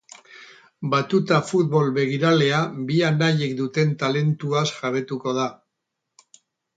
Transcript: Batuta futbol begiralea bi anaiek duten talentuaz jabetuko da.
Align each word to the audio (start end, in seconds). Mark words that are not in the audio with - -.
Batuta 0.93 1.37
futbol 1.49 1.91
begiralea 1.97 2.61
bi 2.87 2.97
anaiek 3.09 3.53
duten 3.59 3.91
talentuaz 4.05 4.65
jabetuko 4.79 5.35
da. 5.41 5.45